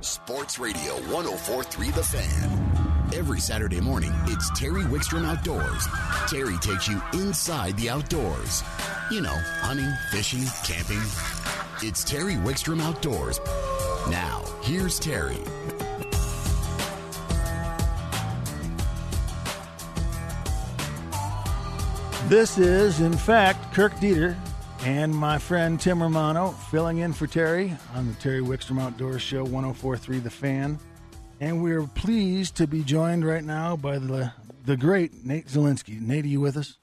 [0.00, 3.10] Sports Radio 1043 The Fan.
[3.12, 5.88] Every Saturday morning, it's Terry Wickstrom Outdoors.
[6.28, 8.62] Terry takes you inside the outdoors.
[9.10, 11.02] You know, hunting, fishing, camping.
[11.82, 13.40] It's Terry Wickstrom Outdoors.
[14.08, 15.38] Now, here's Terry.
[22.28, 24.36] This is, in fact, Kirk Deeter
[24.88, 29.44] and my friend Tim Romano filling in for Terry on the Terry Wickstrom Outdoors Show
[29.44, 30.78] 1043 The Fan.
[31.40, 34.32] And we're pleased to be joined right now by the
[34.64, 36.00] the great Nate Zelinsky.
[36.00, 36.78] Nate, are you with us?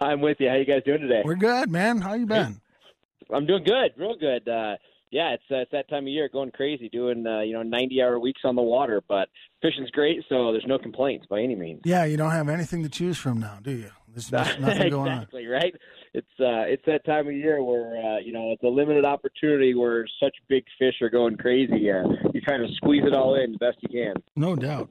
[0.00, 0.48] I'm with you.
[0.48, 1.22] How you guys doing today?
[1.24, 2.00] We're good, man.
[2.00, 2.60] How you been?
[3.34, 4.48] I'm doing good, real good.
[4.48, 4.76] Uh,
[5.10, 8.02] yeah, it's uh, it's that time of year, going crazy, doing uh, you know 90
[8.02, 9.02] hour weeks on the water.
[9.08, 9.30] But
[9.62, 11.80] fishing's great, so there's no complaints by any means.
[11.84, 13.90] Yeah, you don't have anything to choose from now, do you?
[14.08, 15.26] There's nothing exactly, going on.
[15.50, 15.74] right?
[16.16, 19.74] It's uh, it's that time of year where uh, you know it's a limited opportunity
[19.74, 21.90] where such big fish are going crazy.
[21.90, 24.14] Uh, you kind of squeeze it all in the best you can.
[24.34, 24.88] No doubt.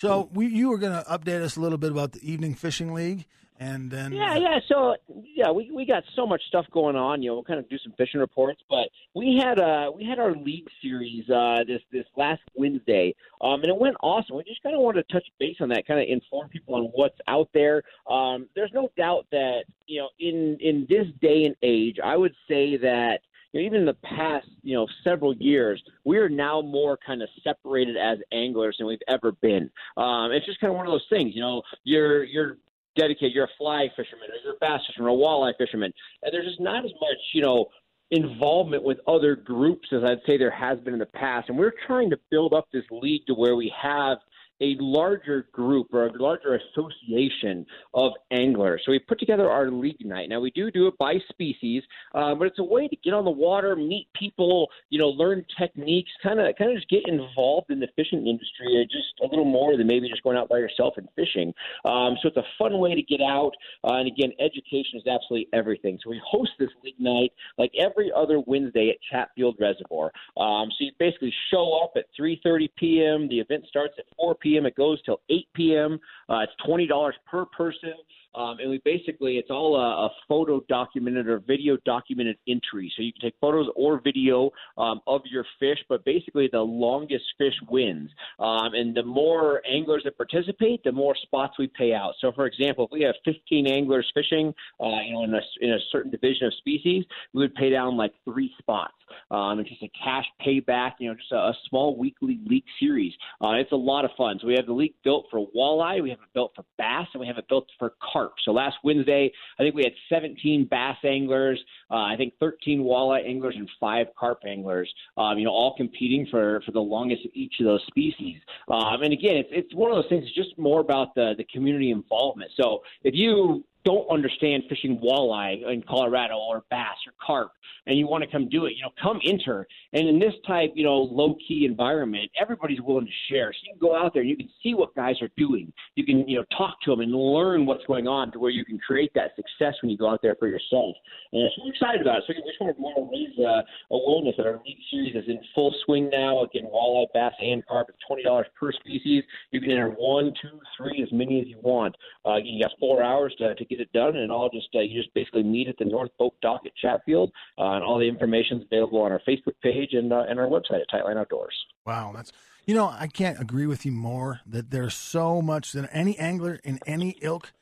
[0.00, 2.94] So we, you were going to update us a little bit about the evening fishing
[2.94, 3.26] league,
[3.60, 4.58] and then Yeah, yeah.
[4.68, 7.22] So yeah, we we got so much stuff going on.
[7.22, 10.18] You know, we'll kind of do some fishing reports, but we had uh we had
[10.18, 14.36] our league series uh this this last Wednesday, um, and it went awesome.
[14.36, 16.84] We just kind of wanted to touch base on that, kind of inform people on
[16.94, 17.82] what's out there.
[18.08, 22.34] Um, there's no doubt that you know in in this day and age, I would
[22.48, 23.20] say that
[23.52, 27.20] you know, even in the past, you know, several years, we are now more kind
[27.20, 29.70] of separated as anglers than we've ever been.
[29.96, 32.56] Um, it's just kind of one of those things, you know, you're you're
[32.96, 36.32] dedicated, you're a fly fisherman, or you're a bass fisherman, or a walleye fisherman, and
[36.32, 37.66] there's just not as much, you know,
[38.10, 41.48] involvement with other groups as I'd say there has been in the past.
[41.48, 44.18] And we're trying to build up this league to where we have
[44.60, 48.82] a larger group or a larger association of anglers.
[48.84, 50.28] So we put together our league night.
[50.28, 51.82] Now we do do it by species,
[52.14, 55.44] uh, but it's a way to get on the water, meet people, you know, learn
[55.58, 59.44] techniques, kind of kind of just get involved in the fishing industry just a little
[59.44, 61.52] more than maybe just going out by yourself and fishing.
[61.84, 63.52] Um, so it's a fun way to get out.
[63.84, 65.98] Uh, and again, education is absolutely everything.
[66.02, 70.12] So we host this league night like every other Wednesday at Chatfield Reservoir.
[70.36, 73.28] Um, so you basically show up at 3:30 p.m.
[73.28, 74.66] The event starts at 4 p.m p.m.
[74.66, 76.00] It goes till 8 p.m.
[76.28, 77.94] Uh, it's twenty dollars per person.
[78.34, 82.92] Um, and we basically, it's all a, a, photo documented or video documented entry.
[82.96, 87.24] So you can take photos or video um, of your fish, but basically the longest
[87.38, 88.10] fish wins.
[88.38, 92.14] Um, and the more anglers that participate, the more spots we pay out.
[92.20, 95.70] So, for example, if we have 15 anglers fishing, uh, you know, in a, in
[95.72, 97.04] a certain division of species,
[97.34, 98.94] we would pay down like three spots.
[99.30, 103.12] Um, it's just a cash payback, you know, just a, a small weekly league series.
[103.40, 104.38] Uh, it's a lot of fun.
[104.40, 107.20] So we have the league built for walleye, we have it built for bass, and
[107.20, 108.19] we have it built for carp.
[108.44, 111.60] So last Wednesday, I think we had 17 bass anglers,
[111.90, 114.92] uh, I think 13 walleye anglers, and five carp anglers.
[115.16, 118.36] Um, you know, all competing for for the longest of each of those species.
[118.68, 120.24] Um, and again, it's it's one of those things.
[120.26, 122.50] It's just more about the the community involvement.
[122.56, 127.52] So if you don't understand fishing walleye in Colorado or bass or carp
[127.86, 129.66] and you want to come do it, you know, come enter.
[129.92, 133.52] And in this type, you know, low key environment, everybody's willing to share.
[133.52, 135.72] So you can go out there and you can see what guys are doing.
[135.94, 138.64] You can, you know, talk to them and learn what's going on to where you
[138.64, 140.94] can create that success when you go out there for yourself.
[141.32, 142.24] And so I'm excited about it.
[142.26, 143.62] So we just want to raise uh,
[143.94, 146.42] awareness that our league series is in full swing now.
[146.44, 149.24] Again, walleye, bass, and carp is twenty dollars per species.
[149.50, 151.96] You can enter one, two, three, as many as you want.
[152.26, 155.00] Uh, you got four hours to, to get it done, and all just uh, you
[155.00, 158.58] just basically meet at the North Boat Dock at Chatfield, uh, and all the information
[158.58, 161.54] is available on our Facebook page and uh, and our website at Tightline Outdoors.
[161.86, 162.32] Wow, that's
[162.66, 166.60] you know I can't agree with you more that there's so much that any angler
[166.64, 167.52] in any ilk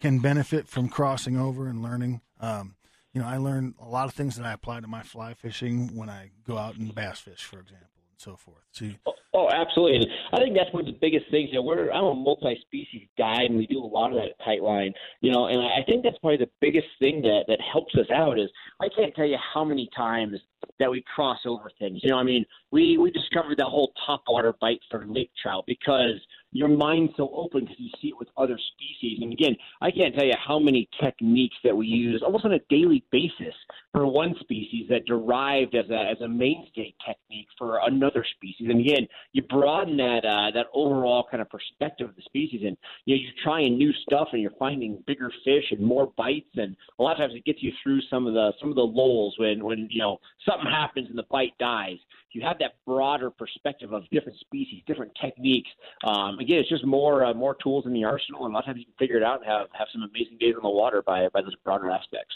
[0.00, 2.20] can benefit from crossing over and learning.
[2.40, 2.74] Um,
[3.12, 5.96] you know, I learn a lot of things that I apply to my fly fishing
[5.96, 8.64] when I go out and bass fish, for example so forth.
[8.72, 9.98] So you, oh, oh, absolutely.
[9.98, 11.50] And I think that's one of the biggest things.
[11.50, 14.40] You know, we're I'm a multi-species guy, and we do a lot of that at
[14.40, 14.92] Tightline.
[15.20, 18.38] You know, and I think that's probably the biggest thing that that helps us out
[18.38, 20.38] is I can't tell you how many times
[20.80, 22.00] that we cross over things.
[22.02, 26.20] You know, I mean, we we discovered that whole topwater bite for lake trout because
[26.52, 29.18] your mind's so open because you see it with other species.
[29.20, 32.58] And again, I can't tell you how many techniques that we use almost on a
[32.70, 33.54] daily basis
[33.92, 38.68] for one species that derived as a as a mainstay technique for another species.
[38.70, 42.76] And again, you broaden that uh, that overall kind of perspective of the species, and
[43.04, 46.76] you know you're trying new stuff, and you're finding bigger fish and more bites, and
[46.98, 49.34] a lot of times it gets you through some of the some of the lulls
[49.38, 50.18] when when you know
[50.48, 51.98] something happens and the bite dies.
[52.32, 55.70] You have that broader perspective of different species, different techniques.
[56.04, 58.66] Um, again, it's just more uh, more tools in the arsenal, and a lot of
[58.66, 61.02] times you can figure it out and have have some amazing days on the water
[61.02, 62.34] by by those broader aspects.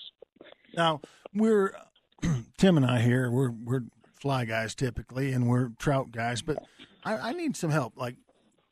[0.75, 1.01] Now
[1.35, 1.75] we're
[2.57, 3.31] Tim and I here.
[3.31, 3.83] We're we're
[4.23, 6.59] fly guys typically, and we're trout guys, but
[7.05, 7.97] I, I need some help.
[7.97, 8.17] Like,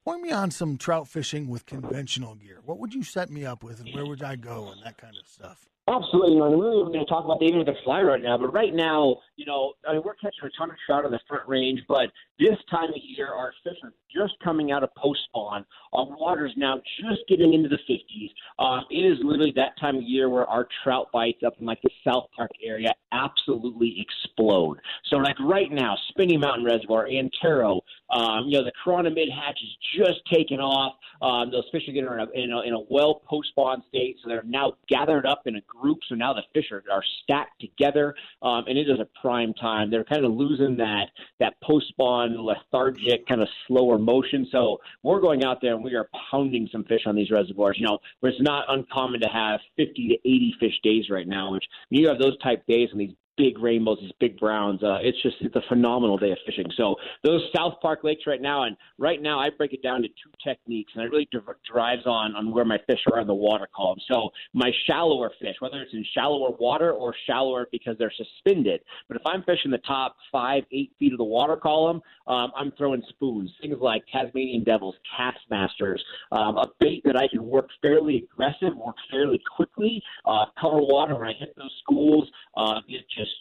[0.05, 2.61] point me on some trout fishing with conventional gear.
[2.65, 5.17] What would you set me up with, and where would I go, and that kind
[5.21, 5.67] of stuff?
[5.89, 8.39] Absolutely, and we were going to talk about the even with the fly right now,
[8.39, 11.21] but right now, you know, I mean, we're catching a ton of trout on the
[11.27, 15.21] front range, but this time of year, our fish are just coming out of post
[15.29, 15.65] spawn.
[15.95, 18.31] Our water's now just getting into the 50s.
[18.59, 21.81] Uh, it is literally that time of year where our trout bites up in like
[21.81, 24.79] the South Park area absolutely explode.
[25.07, 29.99] So, like right now, Spinney Mountain Reservoir, Antero, um, you know, the chironomid Hatch is
[29.99, 30.95] just taking off.
[31.23, 34.17] Um, those fish are getting in a, in a, in a well post spawn state,
[34.23, 35.99] so they're now gathered up in a group.
[36.09, 39.91] So now the fish are, are stacked together, um, and it is a prime time.
[39.91, 41.05] They're kind of losing that
[41.39, 44.49] that post spawn lethargic kind of slower motion.
[44.51, 47.77] So we're going out there and we are pounding some fish on these reservoirs.
[47.79, 51.53] You know, where it's not uncommon to have 50 to 80 fish days right now,
[51.53, 54.83] which you have those type days on these big rainbows, these big browns.
[54.83, 56.67] Uh, it's just it's a phenomenal day of fishing.
[56.77, 60.09] So those South Park lakes right now, and right now I break it down to
[60.09, 61.29] two techniques, and it really
[61.71, 63.99] drives on on where my fish are in the water column.
[64.11, 69.17] So my shallower fish, whether it's in shallower water or shallower because they're suspended, but
[69.17, 73.03] if I'm fishing the top five, eight feet of the water column, um, I'm throwing
[73.09, 75.99] spoons, things like Tasmanian devils, Kastmasters,
[76.33, 81.17] um, a bait that I can work fairly aggressive, work fairly quickly, uh, cover water
[81.17, 82.29] when I hit those schools.
[82.57, 82.81] Uh,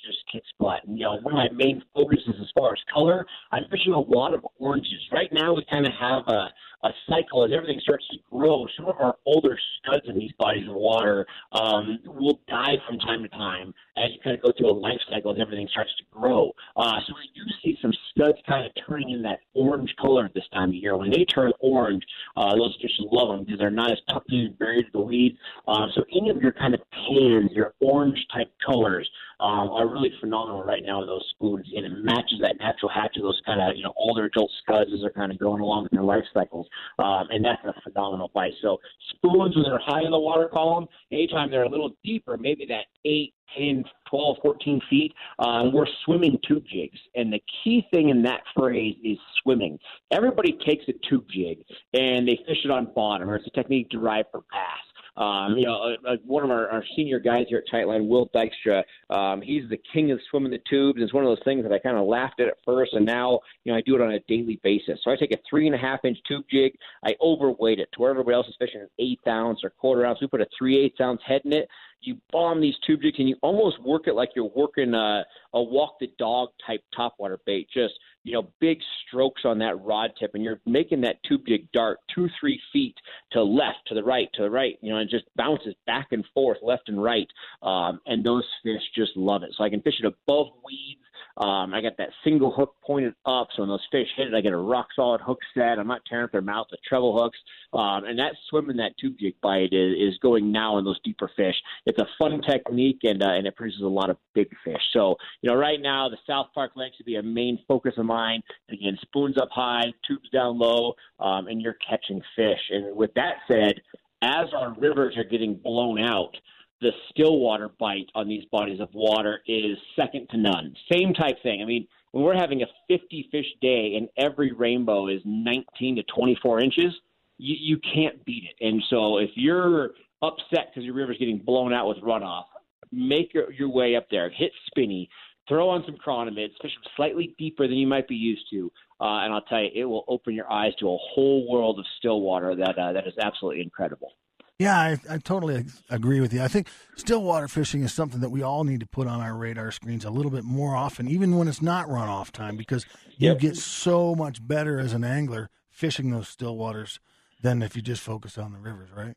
[0.06, 0.84] just just butt.
[0.86, 4.00] And, you know, one of my main focuses as far as color, I'm fishing a
[4.00, 5.00] lot of oranges.
[5.12, 6.50] Right now, we kind of have a
[6.84, 8.66] a cycle as everything starts to grow.
[8.78, 13.22] Some of our older scuds in these bodies of water um, will die from time
[13.24, 16.04] to time as you kind of go through a life cycle as everything starts to
[16.10, 16.52] grow.
[16.78, 20.34] Uh, so we do see some scuds kind of turning in that orange color at
[20.34, 20.96] this time of year.
[20.96, 22.04] When they turn orange,
[22.38, 25.38] uh, those fish love them because they're not as tucked buried in the weeds.
[25.68, 30.12] Uh, so any of your kind of tans, your orange type colors, um, are really
[30.20, 33.62] phenomenal right now with those spoons, and it matches that natural hatch of those kind
[33.62, 36.24] of you know older adult scuds as they're kind of going along in their life
[36.34, 36.68] cycles
[37.00, 38.54] um, and that's a phenomenal bite.
[38.62, 38.80] So
[39.12, 42.86] spoons when they're high in the water column, anytime they're a little deeper, maybe that
[43.06, 47.00] eight, 10, 12, 14 feet, uh, we're swimming tube jigs.
[47.16, 49.80] And the key thing in that phrase is swimming.
[50.12, 51.60] Everybody takes a tube jig
[51.94, 54.89] and they fish it on bottom, or it's a technique derived from bass.
[55.20, 58.30] Um, you know, uh, uh, one of our, our senior guys here at Tightline, Will
[58.30, 61.00] Dykstra, um, he's the king of swimming the tubes.
[61.02, 63.42] It's one of those things that I kind of laughed at at first, and now,
[63.66, 65.00] you know, I do it on a daily basis.
[65.04, 66.74] So I take a three and a half inch tube jig,
[67.04, 70.20] I overweight it to where everybody else is fishing an eighth ounce or quarter ounce.
[70.22, 71.68] We put a three eighths ounce head in it
[72.02, 75.62] you bomb these tube jigs and you almost work it like you're working a, a
[75.62, 77.68] walk the dog type topwater bait.
[77.74, 77.94] Just
[78.24, 82.00] you know, big strokes on that rod tip, and you're making that tube jig dart
[82.14, 82.96] two, three feet
[83.32, 84.78] to left, to the right, to the right.
[84.82, 87.28] You know, and just bounces back and forth, left and right.
[87.62, 89.54] Um, and those fish just love it.
[89.58, 91.02] So I can fish it above weeds
[91.38, 94.42] um, I got that single hook pointed up, so when those fish hit it, I
[94.42, 95.80] get a rock solid hook set.
[95.80, 97.38] I'm not tearing up their mouth with treble hooks.
[97.74, 101.30] Um, and that swimming that tube jig bite is, is going now in those deeper
[101.36, 101.56] fish.
[101.86, 104.82] It's a fun technique, and uh, and it produces a lot of big fish.
[104.94, 108.06] So you know, right now the South Park Lake should be a main focus of
[108.06, 108.42] mine.
[108.70, 112.60] Again, spoons up high, tubes down low, um, and you're catching fish.
[112.70, 113.76] And with that said,
[114.22, 116.36] as our rivers are getting blown out
[116.82, 120.74] the stillwater bite on these bodies of water is second to none.
[120.92, 121.62] Same type thing.
[121.62, 126.04] I mean, when we're having a 50 fish day and every rainbow is 19 to
[126.04, 126.94] 24 inches,
[127.38, 128.66] you, you can't beat it.
[128.66, 132.46] And so if you're upset because your river's getting blown out with runoff,
[132.92, 135.10] make your, your way up there, hit Spinney,
[135.48, 138.72] throw on some chironomids, fish them slightly deeper than you might be used to,
[139.02, 141.86] uh, and I'll tell you, it will open your eyes to a whole world of
[141.98, 144.12] stillwater that uh, that is absolutely incredible.
[144.60, 146.42] Yeah, I, I totally agree with you.
[146.42, 149.72] I think stillwater fishing is something that we all need to put on our radar
[149.72, 152.86] screens a little bit more often, even when it's not runoff time, because
[153.18, 157.00] you get so much better as an angler fishing those still waters
[157.42, 159.16] than if you just focus on the rivers, right?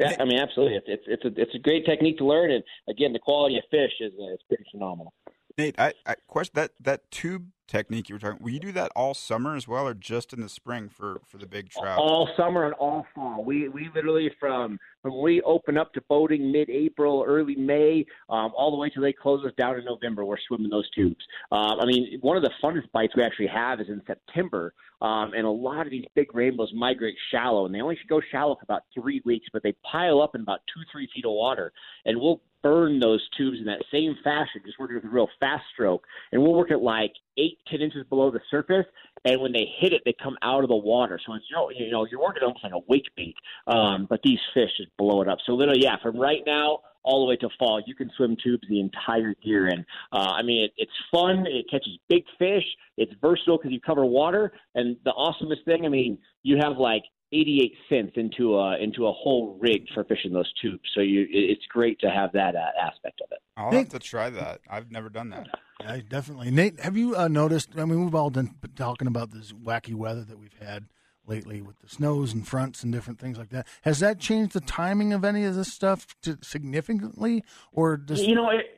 [0.00, 0.76] Yeah, I mean, absolutely.
[0.76, 3.64] It's it's it's a it's a great technique to learn, and again, the quality of
[3.70, 5.12] fish is uh, is pretty phenomenal.
[5.58, 8.38] Nate, I, I question that that tube technique you were talking.
[8.40, 11.38] Will you do that all summer as well, or just in the spring for for
[11.38, 11.98] the big trout?
[11.98, 13.42] All summer and all fall.
[13.42, 18.70] We we literally from when we open up to boating mid-April, early May, um, all
[18.70, 20.26] the way till they close us down in November.
[20.26, 21.24] We're swimming those tubes.
[21.50, 25.32] Uh, I mean, one of the funnest bites we actually have is in September, um,
[25.34, 28.56] and a lot of these big rainbows migrate shallow, and they only should go shallow
[28.56, 31.72] for about three weeks, but they pile up in about two, three feet of water,
[32.04, 35.62] and we'll burn those tubes in that same fashion, just working with a real fast
[35.72, 38.86] stroke, and we'll work at like eight, ten inches below the surface,
[39.24, 41.20] and when they hit it, they come out of the water.
[41.24, 43.36] So it's you know, you know you're working almost like a wake bait,
[43.68, 45.38] um, but these fish just blow it up.
[45.46, 47.80] So literally, yeah, from right now all the way to fall.
[47.86, 51.46] You can swim tubes the entire year, and uh, I mean it, it's fun.
[51.46, 52.64] It catches big fish.
[52.96, 54.52] It's versatile because you cover water.
[54.74, 59.12] And the awesomest thing, I mean, you have like 88 cents into a into a
[59.12, 60.88] whole rig for fishing those tubes.
[60.94, 63.38] So you, it's great to have that uh, aspect of it.
[63.56, 64.60] I'll have to try that.
[64.68, 65.48] I've never done that.
[65.80, 66.50] Yeah, definitely.
[66.50, 67.70] Nate, have you uh, noticed?
[67.76, 70.86] I mean, we've all been talking about this wacky weather that we've had
[71.26, 73.66] lately with the snows and fronts and different things like that.
[73.82, 78.34] Has that changed the timing of any of this stuff to significantly, or does you
[78.34, 78.50] know?
[78.50, 78.75] It,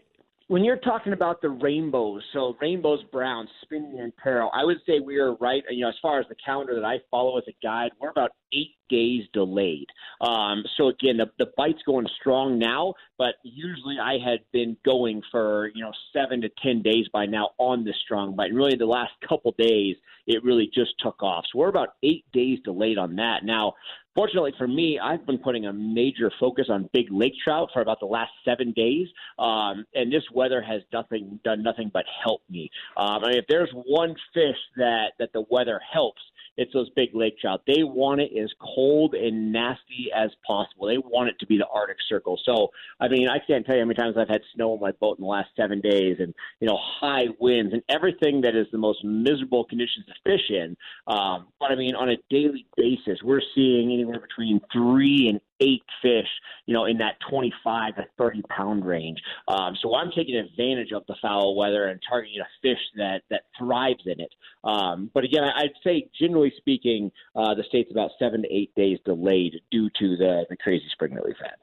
[0.49, 4.99] when you're talking about the rainbows, so rainbows, brown, spinning and peril, I would say
[4.99, 5.63] we are right.
[5.71, 8.31] You know, as far as the calendar that I follow as a guide, we're about
[8.55, 9.87] eight days delayed.
[10.23, 15.21] Um, so again, the, the bite's going strong now, but usually I had been going
[15.31, 18.49] for you know seven to ten days by now on this strong bite.
[18.49, 21.45] And really, the last couple days, it really just took off.
[21.53, 23.45] So we're about eight days delayed on that.
[23.45, 23.75] Now,
[24.19, 28.01] Fortunately for me, I've been putting a major focus on big lake trout for about
[28.01, 29.07] the last seven days,
[29.39, 32.69] um, and this weather has nothing done nothing but help me.
[32.97, 36.21] Um, I mean, if there's one fish that that the weather helps,
[36.59, 37.63] it's those big lake trout.
[37.67, 40.89] They want it as cold and nasty as possible.
[40.89, 42.39] They want it to be the Arctic Circle.
[42.45, 42.69] So,
[43.01, 45.19] I mean, I can't tell you how many times I've had snow on my boat
[45.19, 48.79] in the last seven days, and you know, high winds and everything that is the
[48.79, 50.77] most miserable conditions to fish in.
[51.07, 55.83] Um, but I mean, on a daily basis, we're seeing anywhere between three and eight
[56.03, 56.29] fish,
[56.67, 59.19] you know, in that 25 to 30 pound range.
[59.49, 63.43] Um, so I'm taking advantage of the foul weather and targeting a fish that that
[63.59, 64.33] thrives in it.
[64.65, 68.99] Um, but again, I'd say generally speaking, uh, the state's about seven to eight days
[69.05, 71.57] delayed due to the the crazy spring that we've had.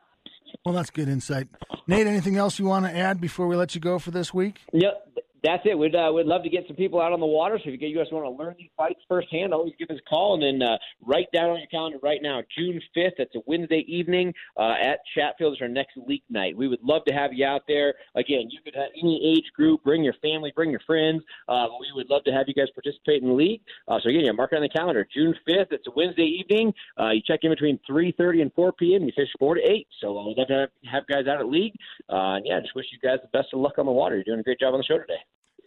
[0.64, 1.48] Well, that's good insight.
[1.86, 4.62] Nate, anything else you want to add before we let you go for this week?
[4.72, 5.78] Yep that's it.
[5.78, 7.60] We'd uh, we'd love to get some people out on the water.
[7.64, 10.34] So if you guys want to learn these fights firsthand, always give us a call
[10.34, 13.14] and then uh, write down on your calendar right now, June fifth.
[13.18, 16.58] That's a Wednesday evening uh, at Chatfield is our next league night.
[16.58, 17.94] We would love to have you out there.
[18.16, 21.22] Again, you could have any age group, bring your family, bring your friends.
[21.48, 23.62] Uh, we would love to have you guys participate in the league.
[23.88, 25.72] Uh, so again, yeah, mark it on the calendar, June fifth.
[25.72, 26.74] It's a Wednesday evening.
[27.00, 29.04] Uh, you check in between three thirty and four p.m.
[29.04, 29.88] You fish four to eight.
[30.02, 31.74] So uh, we'd love to have, guys out at league.
[32.10, 34.16] Uh, and yeah, just wish you guys the best of luck on the water.
[34.16, 35.20] You're doing a great job on the show today.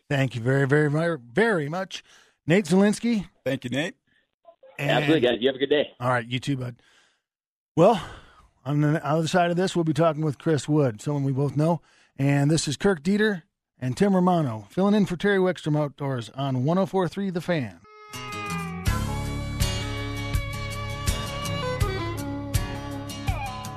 [0.09, 2.03] Thank you very, very, very, very much.
[2.47, 3.27] Nate Zelinsky.
[3.45, 3.95] Thank you, Nate.
[4.79, 5.39] And, Absolutely, guys.
[5.41, 5.91] You have a good day.
[6.01, 6.77] All right, you too, bud.
[7.77, 8.03] Well,
[8.65, 11.57] on the other side of this, we'll be talking with Chris Wood, someone we both
[11.57, 11.81] know.
[12.17, 13.45] And this is Kirk Deeter
[13.79, 17.81] and Tim Romano filling in for Terry Wickstrom Outdoors on 1043 The Fan.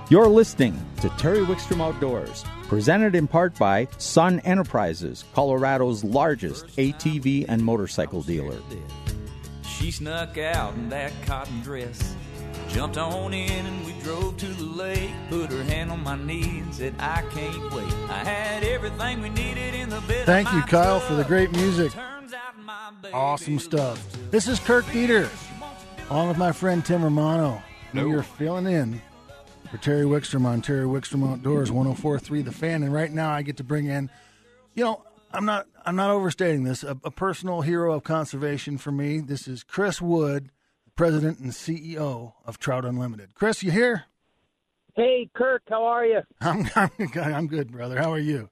[0.10, 7.44] You're listening to Terry Wickstrom Outdoors, presented in part by Sun Enterprises, Colorado's largest ATV
[7.50, 8.58] and motorcycle dealer.
[9.68, 12.16] She snuck out in that cotton dress,
[12.70, 15.12] jumped on in, and we drove to the lake.
[15.30, 17.94] Put her hand on my knee and said, I can't wait.
[18.10, 20.26] I had everything we needed in the bed.
[20.26, 21.92] Thank you, Kyle, for the great music.
[23.12, 24.02] Awesome stuff.
[24.32, 25.30] This is Kirk Deeter,
[26.10, 27.62] along with my friend Tim Romano.
[27.92, 28.08] No.
[28.08, 29.02] You're filling in
[29.72, 32.84] for Terry Wickstrom on Terry Wickstrom Outdoors 1043 The Fan.
[32.84, 34.10] And right now I get to bring in,
[34.74, 35.02] you know,
[35.32, 39.22] I'm not I'm not overstating this, a, a personal hero of conservation for me.
[39.22, 40.52] This is Chris Wood,
[40.98, 43.34] president and CEO of Trout Unlimited.
[43.34, 44.04] Chris, you here?
[44.94, 46.20] Hey, Kirk, how are you?
[46.42, 47.98] I'm, I'm, I'm good, brother.
[47.98, 48.50] How are you?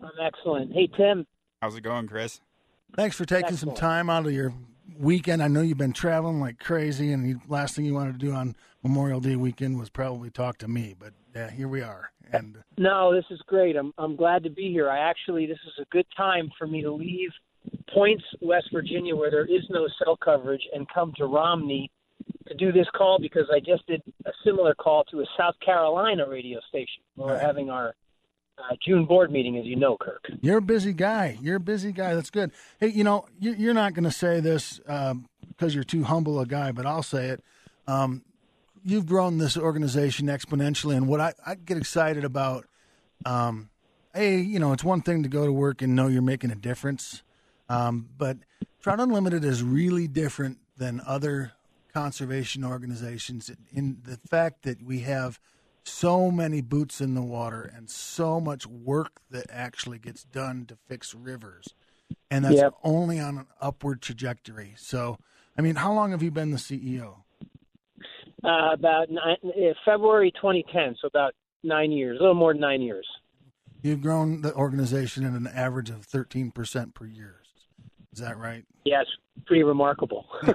[0.00, 0.72] I'm excellent.
[0.72, 1.26] Hey, Tim.
[1.60, 2.40] How's it going, Chris?
[2.94, 3.76] Thanks for taking excellent.
[3.76, 4.54] some time out of your
[4.98, 5.42] weekend.
[5.42, 8.32] I know you've been traveling like crazy, and the last thing you wanted to do
[8.32, 10.94] on Memorial Day weekend was probably talk to me.
[10.98, 12.10] But yeah, here we are.
[12.32, 13.76] And no, this is great.
[13.76, 14.90] I'm I'm glad to be here.
[14.90, 17.30] I actually this is a good time for me to leave
[17.92, 21.90] Points, West Virginia, where there is no cell coverage, and come to Romney
[22.48, 26.28] to do this call because I just did a similar call to a South Carolina
[26.28, 27.02] radio station.
[27.16, 27.40] We're right.
[27.40, 27.94] having our
[28.58, 30.24] uh, June board meeting, as you know, Kirk.
[30.40, 31.38] You're a busy guy.
[31.40, 32.14] You're a busy guy.
[32.14, 32.52] That's good.
[32.80, 36.46] Hey, you know, you're not going to say this um, because you're too humble a
[36.46, 37.44] guy, but I'll say it.
[37.86, 38.22] Um,
[38.84, 42.66] you've grown this organization exponentially, and what I, I get excited about,
[43.24, 43.70] um,
[44.14, 46.56] hey, you know, it's one thing to go to work and know you're making a
[46.56, 47.22] difference,
[47.68, 48.38] um, but
[48.80, 51.52] Trout Unlimited is really different than other
[51.92, 55.38] conservation organizations in the fact that we have–
[55.88, 60.76] so many boots in the water and so much work that actually gets done to
[60.88, 61.74] fix rivers.
[62.30, 62.74] And that's yep.
[62.82, 64.74] only on an upward trajectory.
[64.76, 65.18] So,
[65.58, 67.16] I mean, how long have you been the CEO?
[68.44, 72.82] Uh, about nine, uh, February 2010, so about nine years, a little more than nine
[72.82, 73.06] years.
[73.82, 77.40] You've grown the organization at an average of 13% per year.
[78.12, 78.64] Is that right?
[78.84, 79.06] Yes,
[79.46, 80.26] pretty remarkable.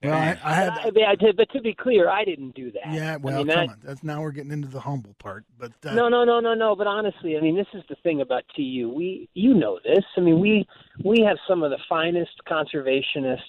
[0.00, 0.68] Well, I, I had.
[0.70, 2.92] I, I, but to be clear, I didn't do that.
[2.92, 3.80] Yeah, well, I mean, come on.
[3.82, 5.44] That's now we're getting into the humble part.
[5.58, 6.76] But uh, no, no, no, no, no.
[6.76, 8.92] But honestly, I mean, this is the thing about TU.
[8.94, 10.04] We, you know, this.
[10.16, 10.68] I mean, we
[11.04, 13.40] we have some of the finest conservationists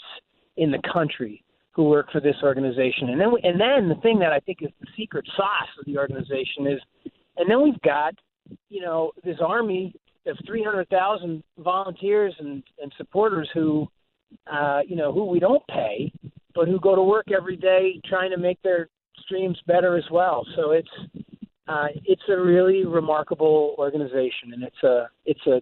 [0.58, 4.18] in the country who work for this organization, and then we, and then the thing
[4.20, 6.82] that I think is the secret sauce of the organization is,
[7.38, 8.16] and then we've got,
[8.70, 9.94] you know, this army
[10.26, 13.88] of three hundred thousand volunteers and and supporters who,
[14.52, 16.12] uh, you know, who we don't pay,
[16.56, 20.46] but who go to work every day trying to make their streams better as well.
[20.56, 20.90] So it's
[21.68, 25.62] uh, it's a really remarkable organization, and it's a it's a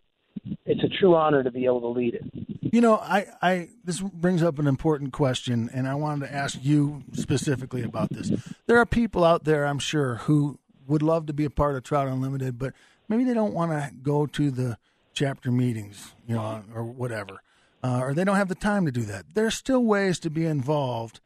[0.65, 2.47] it's a true honor to be able to lead it.
[2.73, 6.59] You know, I, I this brings up an important question, and I wanted to ask
[6.61, 8.31] you specifically about this.
[8.67, 11.83] There are people out there, I'm sure, who would love to be a part of
[11.83, 12.73] Trout Unlimited, but
[13.09, 14.77] maybe they don't want to go to the
[15.13, 17.41] chapter meetings, you know, or whatever,
[17.83, 19.25] uh, or they don't have the time to do that.
[19.33, 21.19] There's still ways to be involved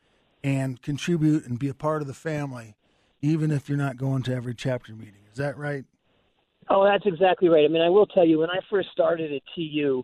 [0.43, 2.75] and contribute and be a part of the family,
[3.21, 5.23] even if you're not going to every chapter meeting.
[5.31, 5.85] Is that right?
[6.69, 7.65] Oh, that's exactly right.
[7.65, 10.03] I mean, I will tell you, when I first started at TU,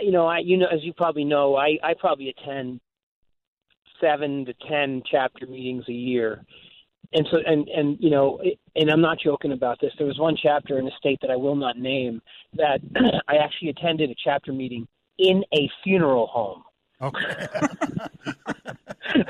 [0.00, 2.80] you know, I you know, as you probably know, I I probably attend
[4.00, 6.44] seven to ten chapter meetings a year,
[7.12, 8.40] and so and and you know,
[8.74, 9.92] and I'm not joking about this.
[9.96, 12.20] There was one chapter in a state that I will not name
[12.54, 12.80] that
[13.28, 14.86] I actually attended a chapter meeting
[15.18, 16.62] in a funeral home.
[17.00, 17.46] Okay.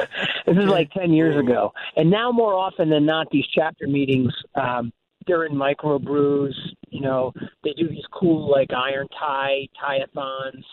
[0.47, 1.73] this is like 10 years ago.
[1.97, 4.93] And now, more often than not, these chapter meetings, um,
[5.27, 6.55] they're in microbrews.
[6.89, 7.33] You know,
[7.65, 10.65] they do these cool, like, iron tie, tie-a-thons.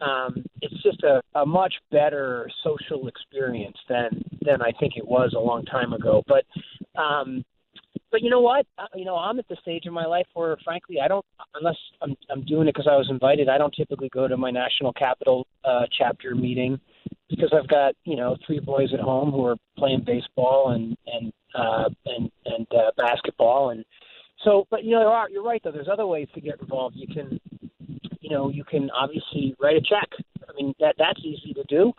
[0.00, 5.34] Um, it's just a, a much better social experience than than I think it was
[5.36, 6.22] a long time ago.
[6.28, 6.44] But
[7.00, 7.44] um,
[8.10, 8.66] but you know what?
[8.78, 11.24] Uh, You know, I'm at the stage in my life where, frankly, I don't
[11.54, 13.48] unless I'm I'm doing it because I was invited.
[13.48, 16.80] I don't typically go to my national capital uh, chapter meeting
[17.28, 21.32] because I've got you know three boys at home who are playing baseball and and
[21.54, 23.84] uh, and and uh, basketball and
[24.44, 24.66] so.
[24.70, 25.72] But you know, there are, you're right though.
[25.72, 26.96] There's other ways to get involved.
[26.96, 27.40] You can
[28.20, 30.08] you know you can obviously write a check.
[30.48, 31.92] I mean that that's easy to do.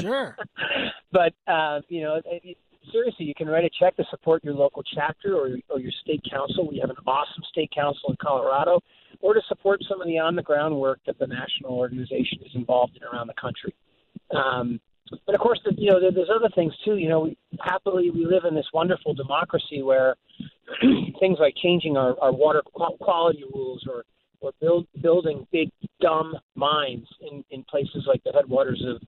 [0.00, 0.36] sure.
[1.12, 2.58] but uh, you know, it, it-
[2.92, 6.22] seriously, you can write a check to support your local chapter or, or your state
[6.30, 6.68] council.
[6.68, 8.80] We have an awesome state council in Colorado,
[9.20, 12.52] or to support some of the on the ground work that the national organization is
[12.54, 13.74] involved in around the country.
[14.34, 14.80] Um,
[15.26, 16.96] but of course, the, you know, there, there's other things too.
[16.96, 20.16] You know, we, happily we live in this wonderful democracy where
[21.20, 22.62] things like changing our, our water
[23.00, 24.04] quality rules or
[24.42, 29.00] or build, building big dumb mines in, in places like the headwaters of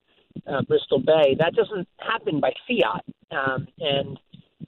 [0.46, 1.36] uh, Bristol Bay.
[1.38, 4.18] That doesn't happen by fiat, um, and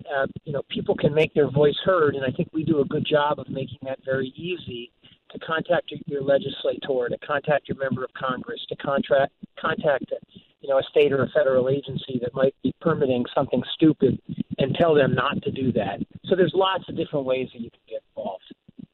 [0.04, 2.84] uh, you know people can make their voice heard, and I think we do a
[2.84, 4.92] good job of making that very easy
[5.30, 10.12] to contact your, legislator, to contact your member of Congress, to contract contact
[10.60, 14.20] you know a state or a federal agency that might be permitting something stupid,
[14.58, 16.00] and tell them not to do that.
[16.24, 18.42] So there's lots of different ways that you can get involved.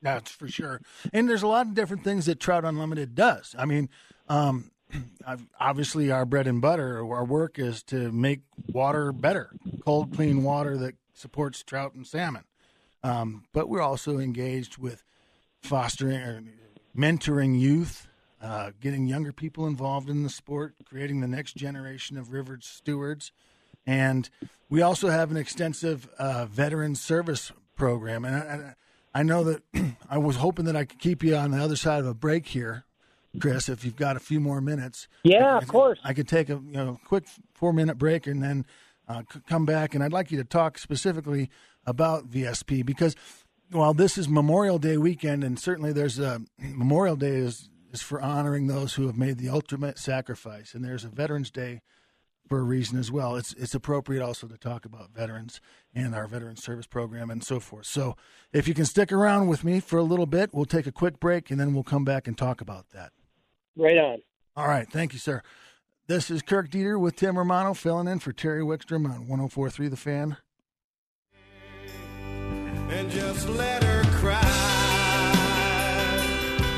[0.02, 0.80] That's for sure.
[1.12, 3.54] And there's a lot of different things that Trout Unlimited does.
[3.56, 3.88] I mean,
[4.28, 4.71] um,
[5.60, 9.50] obviously, our bread and butter, our work is to make water better,
[9.84, 12.44] cold, clean water that supports trout and salmon.
[13.02, 15.02] Um, but we're also engaged with
[15.60, 16.42] fostering or
[16.96, 18.06] mentoring youth,
[18.40, 23.32] uh, getting younger people involved in the sport, creating the next generation of river stewards.
[23.86, 24.28] And
[24.68, 28.24] we also have an extensive uh, veteran service program.
[28.24, 28.36] And
[29.14, 29.62] I, I, know that
[30.10, 32.46] I was hoping that I could keep you on the other side of a break
[32.46, 32.84] here,
[33.40, 35.08] Chris, if you've got a few more minutes.
[35.24, 35.98] Yeah, I- of course.
[36.04, 38.66] I could take a you know quick four minute break and then
[39.08, 39.94] uh, come back.
[39.94, 41.50] And I'd like you to talk specifically
[41.86, 43.16] about VSP because
[43.70, 48.22] while this is Memorial Day weekend, and certainly there's a Memorial Day is is for
[48.22, 51.80] honoring those who have made the ultimate sacrifice, and there's a Veterans Day
[52.48, 53.36] for a reason as well.
[53.36, 55.60] It's it's appropriate also to talk about veterans
[55.94, 57.86] and our veteran service program and so forth.
[57.86, 58.16] So
[58.52, 61.18] if you can stick around with me for a little bit, we'll take a quick
[61.20, 63.12] break and then we'll come back and talk about that.
[63.76, 64.18] Right on.
[64.56, 65.42] All right, thank you, sir.
[66.06, 69.96] This is Kirk Deeter with Tim Romano filling in for Terry Wickstrom on 104.3 The
[69.96, 70.36] Fan.
[72.90, 74.38] and just let her cry.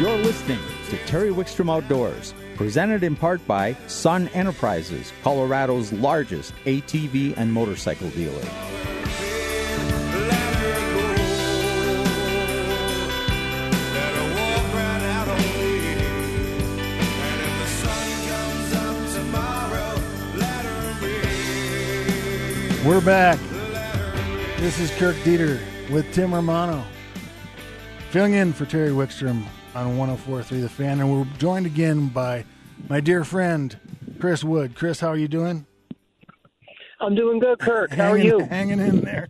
[0.01, 7.37] You're listening to Terry Wickstrom Outdoors, presented in part by Sun Enterprises, Colorado's largest ATV
[7.37, 8.43] and motorcycle dealer.
[22.85, 23.39] We're back.
[24.59, 25.59] This is Kirk Deeter
[25.91, 26.85] with Tim Romano,
[28.11, 29.43] filling in for Terry Wickstrom
[29.75, 31.01] on 104.3 The Fan.
[31.01, 32.45] And we're joined again by
[32.91, 33.75] my dear friend,
[34.21, 34.75] Chris Wood.
[34.75, 35.65] Chris, how are you doing?
[37.01, 37.91] I'm doing good, Kirk.
[37.95, 38.41] How are you?
[38.51, 39.29] Hanging in there,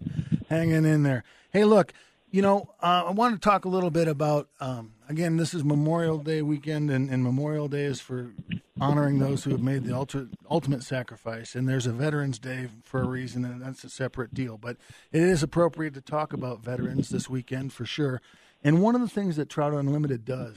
[0.49, 1.23] hanging in there.
[1.53, 1.93] Hey, look,
[2.33, 4.49] you know, uh, I want to talk a little bit about.
[4.59, 8.33] Um, again, this is Memorial Day weekend, and, and Memorial Day is for
[8.81, 11.55] honoring those who have made the ultra, ultimate sacrifice.
[11.55, 14.59] And there's a Veterans Day for a reason, and that's a separate deal.
[14.59, 14.77] But
[15.13, 18.21] it is appropriate to talk about veterans this weekend for sure.
[18.63, 20.57] And one of the things that Trout Unlimited does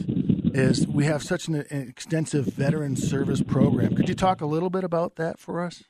[0.53, 3.95] is we have such an, an extensive veteran service program.
[3.95, 5.83] Could you talk a little bit about that for us?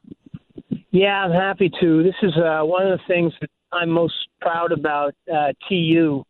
[0.92, 2.04] Yeah, I'm happy to.
[2.04, 6.24] This is uh, one of the things that I'm most proud about uh, TU.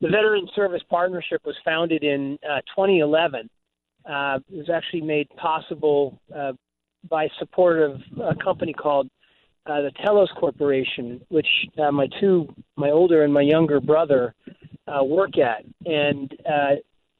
[0.00, 3.50] The Veteran Service Partnership was founded in uh, 2011.
[4.08, 6.52] Uh, it was actually made possible uh,
[7.08, 9.08] by support of a company called
[9.66, 14.34] uh, the Telos Corporation, which uh, my two, my older and my younger brother,
[14.86, 15.64] uh, work at.
[15.84, 16.76] And uh,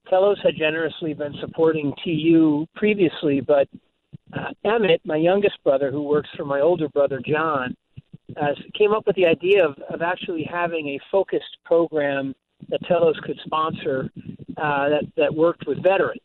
[0.08, 3.68] Telos had generously been supporting TU previously, but
[4.32, 7.74] uh, Emmett, my youngest brother, who works for my older brother John,
[8.40, 12.34] uh, came up with the idea of, of actually having a focused program
[12.68, 14.10] that Telos could sponsor
[14.56, 16.20] uh, that, that worked with veterans.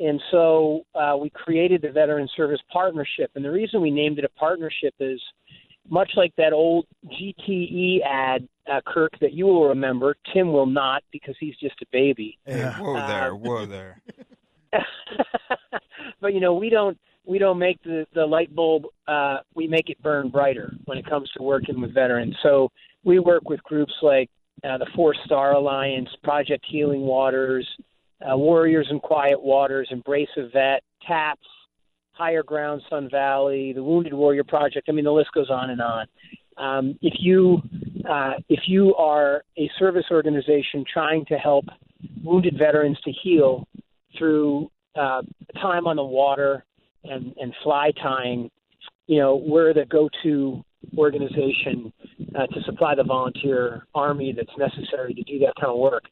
[0.00, 3.30] And so uh, we created the Veteran Service Partnership.
[3.34, 5.20] And the reason we named it a partnership is
[5.88, 10.16] much like that old GTE ad, uh, Kirk, that you will remember.
[10.32, 12.38] Tim will not because he's just a baby.
[12.44, 14.00] Hey, whoa there, whoa there.
[16.20, 18.84] but you know, we don't we don't make the the light bulb.
[19.06, 22.36] Uh, we make it burn brighter when it comes to working with veterans.
[22.42, 22.70] So
[23.02, 24.30] we work with groups like
[24.64, 27.66] uh, the Four Star Alliance, Project Healing Waters,
[28.20, 31.46] uh, Warriors in Quiet Waters, Embrace a Vet, TAPS,
[32.12, 34.88] Higher Ground Sun Valley, the Wounded Warrior Project.
[34.88, 36.06] I mean, the list goes on and on.
[36.56, 37.62] Um, if you
[38.08, 41.64] uh, if you are a service organization trying to help
[42.24, 43.66] wounded veterans to heal
[44.16, 45.22] through uh,
[45.60, 46.64] time on the water
[47.04, 48.50] and, and fly tying,
[49.06, 50.64] you know, we're the go-to
[50.96, 51.92] organization
[52.34, 56.04] uh, to supply the volunteer army that's necessary to do that kind of work.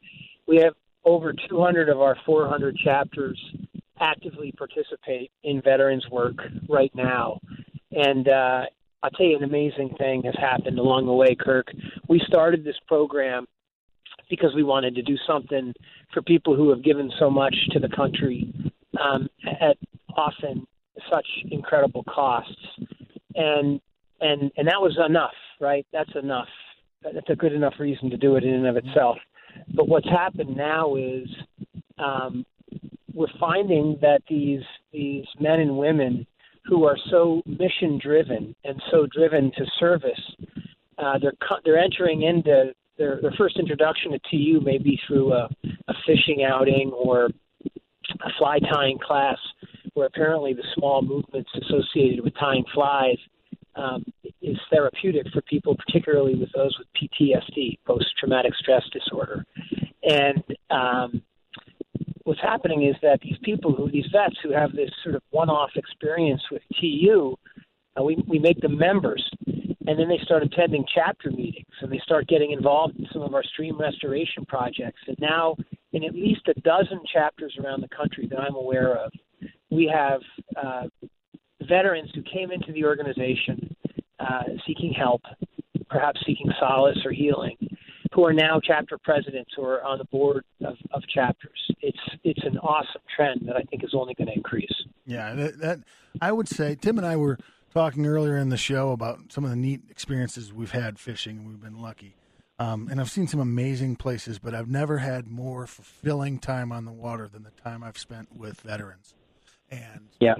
[0.47, 0.75] We have
[1.05, 3.39] over 200 of our 400 chapters
[4.01, 6.37] actively participate in veterans work
[6.69, 7.41] right now.
[7.93, 8.63] And uh,
[9.03, 11.69] I'll tell you, an amazing thing has happened along the way, Kirk.
[12.09, 13.47] We started this program
[14.29, 15.73] because we wanted to do something
[16.13, 18.53] for people who have given so much to the country
[19.01, 19.29] um,
[19.61, 19.77] at
[20.17, 20.67] often
[21.11, 22.57] such incredible costs,
[23.35, 23.81] and
[24.21, 25.87] and and that was enough, right?
[25.93, 26.49] That's enough.
[27.03, 29.19] That's a good enough reason to do it in and of itself.
[29.75, 31.29] But what's happened now is
[31.99, 32.45] um,
[33.15, 36.27] we're finding that these these men and women
[36.65, 40.21] who are so mission driven and so driven to service,
[40.99, 41.33] uh, they're
[41.65, 45.49] they're entering into their their first introduction to TU may be through a,
[45.89, 49.39] a fishing outing or a fly tying class,
[49.95, 53.19] where apparently the small movements associated with tying flies
[53.77, 54.05] um,
[54.43, 59.45] is therapeutic for people, particularly with those with PTSD, post traumatic stress disorder.
[60.03, 61.23] And um,
[62.25, 65.51] what's happening is that these people who, these vets who have this sort of one
[65.51, 67.37] off experience with TU,
[67.99, 69.29] uh, we, we make them members.
[69.89, 73.35] And then they start attending chapter meetings and they start getting involved in some of
[73.35, 75.01] our stream restoration projects.
[75.07, 75.57] And now,
[75.93, 79.13] in at least a dozen chapters around the country that I'm aware of,
[79.71, 80.21] we have
[80.57, 80.89] uh,
[81.69, 83.75] veterans who came into the organization
[84.19, 85.23] uh, seeking help,
[85.89, 87.57] perhaps seeking solace or healing,
[88.13, 91.59] who are now chapter presidents or are on the board of, of chapters.
[91.83, 94.73] It's it's an awesome trend that I think is only going to increase.
[95.05, 95.79] Yeah, that, that
[96.21, 96.77] I would say.
[96.77, 97.39] Tim and I were
[97.73, 101.61] talking earlier in the show about some of the neat experiences we've had fishing, we've
[101.61, 102.17] been lucky.
[102.59, 106.87] Um, and I've seen some amazing places, but I've never had more fulfilling time on
[106.87, 109.13] the water than the time I've spent with veterans.
[109.71, 110.37] And Yeah.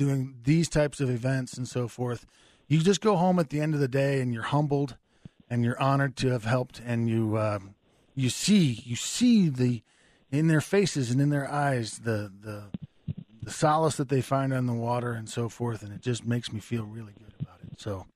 [0.00, 2.24] Doing these types of events and so forth,
[2.68, 4.96] you just go home at the end of the day and you're humbled
[5.50, 7.74] and you're honored to have helped, and you um,
[8.14, 9.82] you see you see the
[10.30, 12.64] in their faces and in their eyes the the
[13.42, 16.50] the solace that they find on the water and so forth, and it just makes
[16.50, 17.78] me feel really good about it.
[17.78, 18.06] So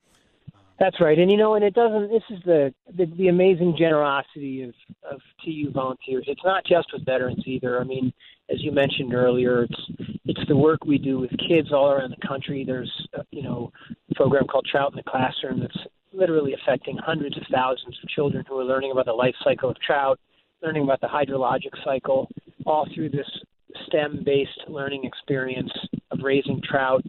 [0.78, 2.08] That's right, and you know, and it doesn't.
[2.10, 4.74] This is the the, the amazing generosity of
[5.10, 6.24] of TU volunteers.
[6.28, 7.78] It's not just with veterans either.
[7.78, 8.10] I mean,
[8.48, 12.26] as you mentioned earlier, it's it's the work we do with kids all around the
[12.26, 12.64] country.
[12.64, 13.72] There's uh, you know
[14.10, 18.44] a program called Trout in the Classroom that's literally affecting hundreds of thousands of children
[18.48, 20.18] who are learning about the life cycle of trout,
[20.62, 22.28] learning about the hydrologic cycle,
[22.66, 23.26] all through this
[23.86, 25.72] STEM-based learning experience
[26.12, 27.02] of raising trout.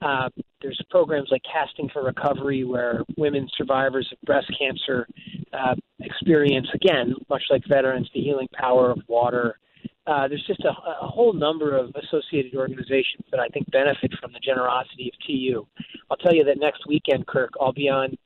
[0.00, 0.28] Uh,
[0.62, 5.06] there's programs like Casting for Recovery, where women survivors of breast cancer
[5.52, 9.58] uh, experience, again, much like veterans, the healing power of water
[10.06, 14.32] uh, there's just a, a whole number of associated organizations that I think benefit from
[14.32, 15.66] the generosity of TU.
[16.10, 18.16] I'll tell you that next weekend, Kirk, I'll be on.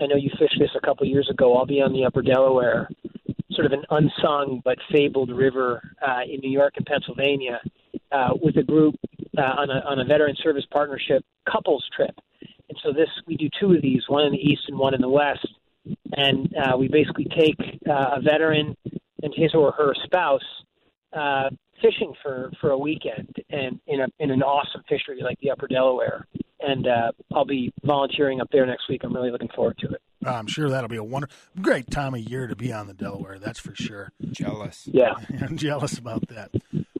[0.00, 1.56] I know you fished this a couple years ago.
[1.56, 2.88] I'll be on the Upper Delaware,
[3.52, 7.60] sort of an unsung but fabled river uh, in New York and Pennsylvania,
[8.10, 8.96] uh, with a group
[9.38, 12.14] uh, on a on a veteran service partnership couples trip.
[12.68, 15.00] And so this we do two of these, one in the east and one in
[15.00, 15.46] the west,
[16.16, 17.56] and uh, we basically take
[17.88, 18.76] uh, a veteran
[19.22, 20.42] and his or her spouse
[21.12, 21.50] uh,
[21.82, 25.66] fishing for for a weekend and in a in an awesome fishery like the Upper
[25.68, 26.26] Delaware.
[26.62, 29.00] And uh, I'll be volunteering up there next week.
[29.02, 30.02] I'm really looking forward to it.
[30.26, 31.26] I'm sure that'll be a wonder,
[31.62, 33.38] great time of year to be on the Delaware.
[33.38, 34.12] That's for sure.
[34.30, 34.86] Jealous.
[34.92, 35.14] Yeah.
[35.40, 36.50] I'm jealous about that.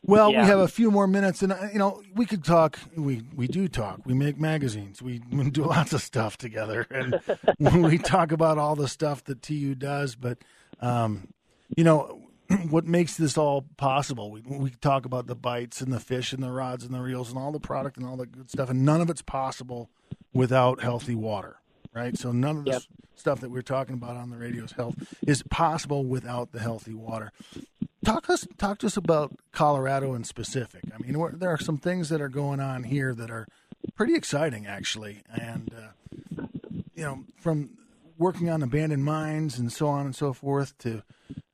[0.03, 0.40] Well, Yeah.
[0.40, 2.79] we have a few more minutes, and uh, you know we could talk.
[2.96, 4.01] We we do talk.
[4.07, 5.03] We make magazines.
[5.03, 7.20] We, we do lots of stuff together, and
[7.87, 10.14] we talk about all the stuff that TU does.
[10.14, 10.38] But
[10.81, 11.29] um,
[11.77, 12.23] you know
[12.71, 14.31] what makes this all possible?
[14.31, 17.31] We we talk about the bites and the fish and the rods and the reels
[17.31, 19.91] and all the product and all the good stuff, and none of it's possible
[20.33, 21.57] without healthy water,
[21.95, 22.17] right?
[22.17, 24.95] So none of this stuff that we're talking about on the radio's health
[25.27, 27.33] is possible without the healthy water
[28.05, 30.83] talk us talk to us about Colorado in specific.
[30.95, 33.47] I mean, there are some things that are going on here that are
[33.95, 36.43] pretty exciting, actually, and uh,
[36.95, 37.71] you know, from
[38.20, 41.02] working on abandoned mines and so on and so forth to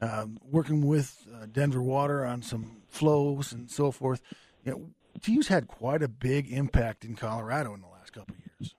[0.02, 4.20] uh, working with uh, Denver Water on some flows and so forth.
[4.64, 4.90] You know,
[5.22, 8.74] TU's had quite a big impact in Colorado in the last couple of years.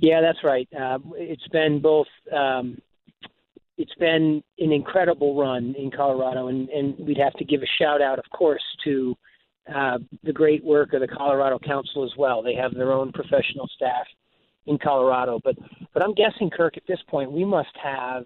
[0.00, 0.68] Yeah, that's right.
[0.78, 2.08] Uh, it's been both.
[2.32, 2.78] Um,
[3.78, 8.02] it's been an incredible run in Colorado, and, and we'd have to give a shout
[8.02, 9.16] out, of course, to
[9.74, 12.42] uh, the great work of the Colorado Council as well.
[12.42, 14.06] They have their own professional staff
[14.70, 15.56] in Colorado, but
[15.92, 18.24] but I'm guessing, Kirk, at this point we must have.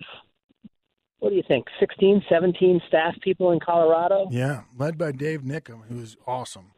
[1.21, 1.65] What do you think?
[1.81, 4.29] 16, 17 staff people in Colorado?
[4.31, 6.73] Yeah, led by Dave Nickum, who is awesome.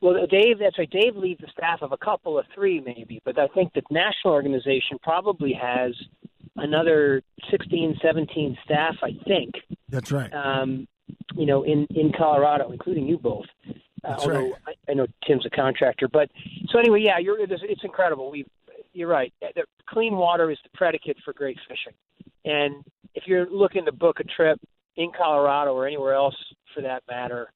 [0.00, 0.90] Well, Dave, that's right.
[0.90, 4.34] Dave leads a staff of a couple of three, maybe, but I think the national
[4.34, 5.92] organization probably has
[6.56, 9.54] another 16, 17 staff, I think,
[9.88, 10.32] That's right.
[10.32, 10.86] um,
[11.34, 13.46] you know, in, in Colorado, including you both.
[13.68, 13.72] Uh,
[14.10, 14.76] That's although right.
[14.88, 16.30] I, I know Tim's a contractor, but
[16.68, 18.30] so anyway, yeah, you're, it's, it's incredible.
[18.30, 18.44] We,
[18.92, 19.32] you're right.
[19.40, 21.94] The clean water is the predicate for great fishing,
[22.44, 24.60] and if you're looking to book a trip
[24.96, 26.36] in Colorado or anywhere else
[26.74, 27.52] for that matter,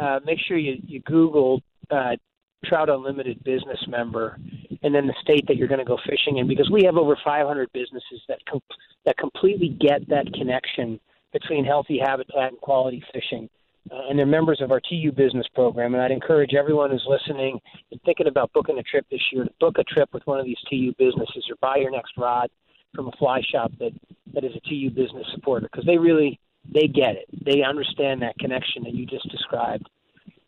[0.00, 2.16] uh, make sure you you Google uh,
[2.64, 4.38] Trout Unlimited business member,
[4.82, 7.16] and then the state that you're going to go fishing in, because we have over
[7.24, 8.60] 500 businesses that com-
[9.04, 10.98] that completely get that connection
[11.32, 13.48] between healthy habitat and quality fishing.
[13.90, 15.94] Uh, and they're members of our TU business program.
[15.94, 19.50] And I'd encourage everyone who's listening and thinking about booking a trip this year to
[19.60, 22.50] book a trip with one of these TU businesses or buy your next rod
[22.94, 23.92] from a fly shop that,
[24.32, 26.40] that is a TU business supporter because they really
[26.72, 27.26] they get it.
[27.44, 29.88] They understand that connection that you just described.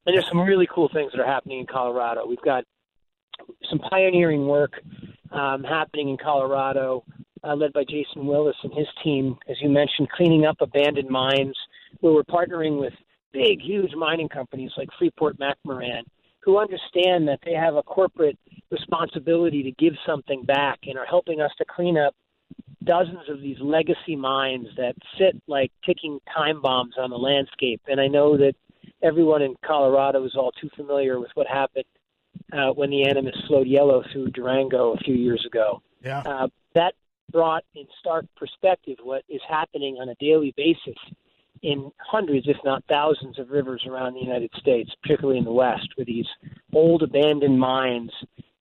[0.07, 2.27] And there's some really cool things that are happening in Colorado.
[2.27, 2.65] We've got
[3.69, 4.73] some pioneering work
[5.33, 7.05] um, happening in Colorado,
[7.45, 11.57] uh, led by Jason Willis and his team, as you mentioned, cleaning up abandoned mines,
[12.01, 12.93] where we're partnering with
[13.37, 16.03] big, huge mining companies like Freeport McMoran,
[16.41, 18.39] who understand that they have a corporate
[18.71, 22.15] responsibility to give something back and are helping us to clean up
[22.85, 27.81] dozens of these legacy mines that sit like ticking time bombs on the landscape.
[27.89, 28.55] And I know that
[29.03, 31.85] everyone in Colorado is all too familiar with what happened
[32.53, 35.83] uh, when the Animas flowed yellow through Durango a few years ago.
[36.03, 36.21] Yeah.
[36.21, 36.95] Uh, that
[37.33, 40.97] brought in stark perspective what is happening on a daily basis
[41.67, 45.89] in hundreds, if not thousands, of rivers around the United States, particularly in the West,
[45.97, 46.29] where these
[46.73, 48.13] old abandoned mines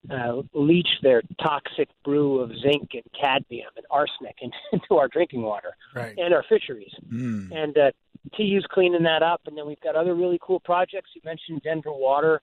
[0.09, 4.37] uh, leach their toxic brew of zinc and cadmium and arsenic
[4.73, 6.15] into, our drinking water Right.
[6.17, 6.93] and our fisheries.
[7.11, 7.51] Mm.
[7.55, 7.91] And uh,
[8.35, 9.41] TU's cleaning that up.
[9.45, 11.11] And then we've got other really cool projects.
[11.15, 12.41] You mentioned Denver Water.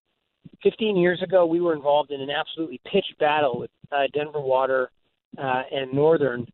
[0.63, 4.91] 15 years ago, we were involved in an absolutely pitched battle with uh, Denver Water
[5.39, 6.47] uh, and Northern,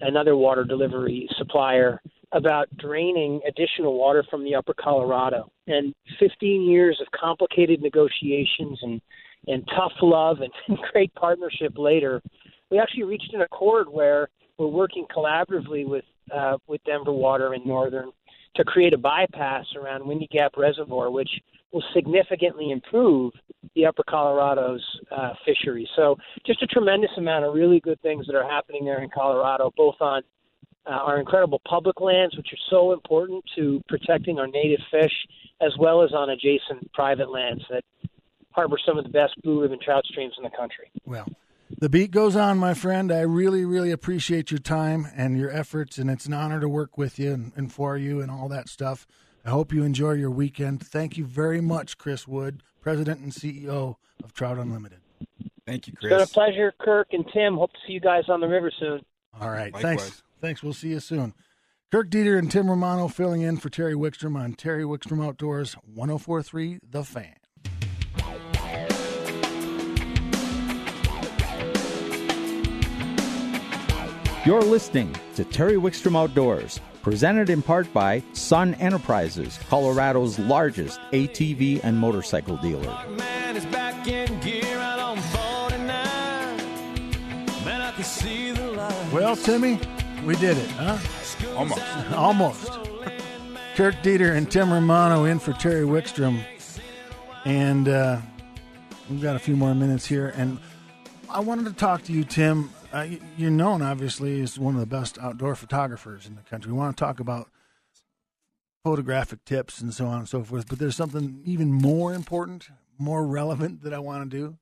[0.00, 2.00] another water delivery supplier,
[2.32, 5.50] about draining additional water from the upper Colorado.
[5.66, 9.00] And 15 years of complicated negotiations and,
[9.46, 10.38] and tough love
[10.68, 12.22] and great partnership later,
[12.70, 17.64] we actually reached an accord where we're working collaboratively with uh, with Denver Water and
[17.64, 18.12] Northern
[18.56, 21.30] to create a bypass around Windy Gap Reservoir, which
[21.72, 23.32] will significantly improve
[23.74, 25.88] the Upper Colorado's uh, fishery.
[25.96, 29.72] So, just a tremendous amount of really good things that are happening there in Colorado,
[29.76, 30.22] both on
[30.88, 35.12] uh, our incredible public lands, which are so important to protecting our native fish,
[35.60, 37.84] as well as on adjacent private lands that
[38.52, 40.90] harbor some of the best blue ribbon trout streams in the country.
[41.04, 41.26] Well,
[41.76, 43.12] the beat goes on, my friend.
[43.12, 46.96] I really, really appreciate your time and your efforts, and it's an honor to work
[46.96, 49.06] with you and, and for you and all that stuff.
[49.44, 50.84] I hope you enjoy your weekend.
[50.84, 55.00] Thank you very much, Chris Wood, President and CEO of Trout Unlimited.
[55.66, 56.10] Thank you, Chris.
[56.10, 57.56] It's been a pleasure, Kirk and Tim.
[57.56, 59.00] Hope to see you guys on the river soon.
[59.40, 59.72] All right.
[59.72, 59.82] Likewise.
[59.82, 60.22] Thanks.
[60.40, 60.62] Thanks.
[60.62, 61.34] We'll see you soon.
[61.90, 66.80] Kirk Deeter and Tim Romano filling in for Terry Wickstrom on Terry Wickstrom Outdoors 1043
[66.90, 67.34] The Fan.
[74.44, 81.80] You're listening to Terry Wickstrom Outdoors, presented in part by Sun Enterprises, Colorado's largest ATV
[81.82, 82.96] and motorcycle dealer.
[83.10, 85.86] Man is back in gear out on 49.
[87.64, 89.12] Man, I can see the light.
[89.12, 89.78] Well, Timmy,
[90.28, 90.98] we did it, huh?
[91.56, 91.82] Almost.
[92.12, 92.78] Almost.
[93.76, 96.44] Kirk Deeter and Tim Romano in for Terry Wickstrom.
[97.46, 98.20] And uh,
[99.08, 100.34] we've got a few more minutes here.
[100.36, 100.58] And
[101.30, 102.70] I wanted to talk to you, Tim.
[102.92, 103.06] Uh,
[103.38, 106.72] you're known, obviously, as one of the best outdoor photographers in the country.
[106.72, 107.48] We want to talk about
[108.84, 110.68] photographic tips and so on and so forth.
[110.68, 114.58] But there's something even more important, more relevant that I want to do.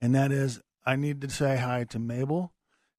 [0.00, 2.54] And that is, I need to say hi to Mabel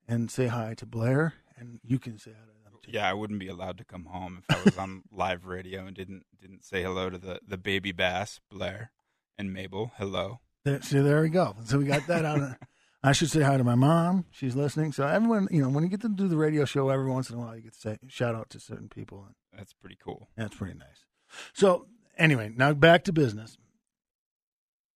[0.07, 1.33] and say hi to Blair.
[1.57, 2.61] And you can say hi to them.
[2.87, 5.95] Yeah, I wouldn't be allowed to come home if I was on live radio and
[5.95, 8.91] didn't didn't say hello to the the baby bass Blair
[9.39, 9.91] and Mabel.
[9.97, 10.39] Hello.
[10.65, 11.55] There, so there we go.
[11.65, 12.39] So we got that out.
[12.41, 12.55] Of,
[13.03, 14.25] I should say hi to my mom.
[14.31, 14.91] She's listening.
[14.91, 17.37] So everyone, you know, when you get to do the radio show, every once in
[17.37, 20.29] a while, you get to say shout out to certain people, and That's pretty cool.
[20.37, 21.05] that's pretty nice.
[21.53, 21.87] So
[22.17, 23.57] anyway, now back to business.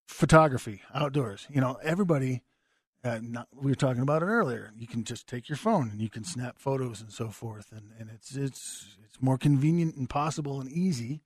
[0.07, 1.47] Photography, outdoors.
[1.49, 2.43] You know, everybody.
[3.01, 4.73] Uh, not, we were talking about it earlier.
[4.77, 7.91] You can just take your phone and you can snap photos and so forth, and,
[7.97, 11.21] and it's it's it's more convenient and possible and easy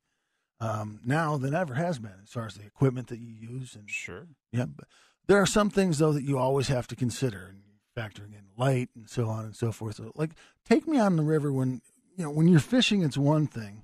[0.60, 3.90] um, now than ever has been as far as the equipment that you use and
[3.90, 4.28] Sure.
[4.52, 4.88] yeah, but
[5.26, 7.64] there are some things though that you always have to consider, and
[7.98, 9.96] factoring in light and so on and so forth.
[9.96, 10.32] So, like,
[10.66, 11.82] take me on the river when
[12.16, 13.82] you know when you're fishing, it's one thing,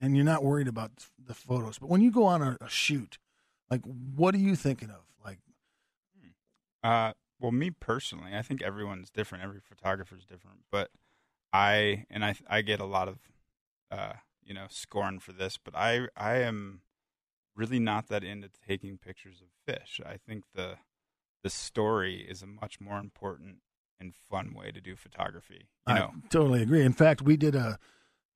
[0.00, 0.90] and you're not worried about
[1.24, 1.78] the photos.
[1.78, 3.18] But when you go on a, a shoot,
[3.70, 5.02] like, what are you thinking of?
[5.24, 5.38] Like,
[6.82, 9.44] Uh, well, me personally, I think everyone's different.
[9.44, 10.90] Every photographer's different, but
[11.52, 13.18] I and I I get a lot of
[13.90, 16.80] uh, you know scorn for this, but I I am
[17.54, 20.00] really not that into taking pictures of fish.
[20.04, 20.76] I think the
[21.42, 23.58] the story is a much more important
[24.00, 25.68] and fun way to do photography.
[25.86, 26.82] You know, I totally agree.
[26.84, 27.78] In fact, we did a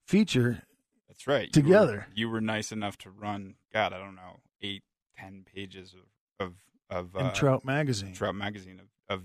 [0.07, 0.62] feature.
[1.09, 1.55] that's right.
[1.55, 2.07] You were- Together.
[2.15, 3.55] you were, nice enough to run.
[3.73, 4.83] God, I don't know, eight,
[5.17, 5.95] ten pages
[6.41, 6.55] of of
[6.91, 9.22] of uh, Trout Magazine, Trout magazine of of